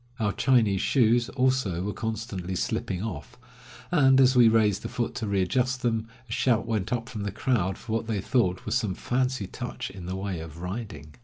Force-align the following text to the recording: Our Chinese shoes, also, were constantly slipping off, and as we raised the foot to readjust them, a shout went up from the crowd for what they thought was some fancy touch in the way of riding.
Our 0.19 0.31
Chinese 0.33 0.81
shoes, 0.81 1.29
also, 1.29 1.83
were 1.83 1.93
constantly 1.93 2.55
slipping 2.55 3.03
off, 3.03 3.37
and 3.91 4.19
as 4.19 4.35
we 4.35 4.47
raised 4.47 4.81
the 4.81 4.89
foot 4.89 5.13
to 5.21 5.27
readjust 5.27 5.83
them, 5.83 6.07
a 6.27 6.31
shout 6.31 6.65
went 6.65 6.91
up 6.91 7.07
from 7.07 7.21
the 7.21 7.31
crowd 7.31 7.77
for 7.77 7.91
what 7.93 8.07
they 8.07 8.19
thought 8.19 8.65
was 8.65 8.73
some 8.73 8.95
fancy 8.95 9.45
touch 9.45 9.91
in 9.91 10.07
the 10.07 10.15
way 10.15 10.39
of 10.39 10.59
riding. 10.59 11.13